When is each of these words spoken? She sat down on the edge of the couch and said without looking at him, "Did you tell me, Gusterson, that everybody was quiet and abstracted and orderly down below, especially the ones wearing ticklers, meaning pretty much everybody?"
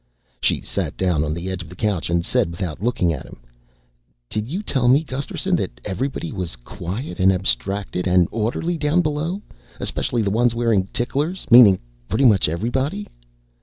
She 0.39 0.61
sat 0.61 0.97
down 0.97 1.23
on 1.23 1.31
the 1.31 1.47
edge 1.51 1.61
of 1.61 1.69
the 1.69 1.75
couch 1.75 2.09
and 2.09 2.25
said 2.25 2.49
without 2.49 2.81
looking 2.81 3.13
at 3.13 3.27
him, 3.27 3.37
"Did 4.31 4.47
you 4.47 4.63
tell 4.63 4.87
me, 4.87 5.03
Gusterson, 5.03 5.55
that 5.57 5.79
everybody 5.85 6.31
was 6.31 6.55
quiet 6.55 7.19
and 7.19 7.31
abstracted 7.31 8.07
and 8.07 8.27
orderly 8.31 8.79
down 8.79 9.01
below, 9.01 9.43
especially 9.79 10.23
the 10.23 10.31
ones 10.31 10.55
wearing 10.55 10.87
ticklers, 10.87 11.45
meaning 11.51 11.77
pretty 12.07 12.25
much 12.25 12.49
everybody?" 12.49 13.07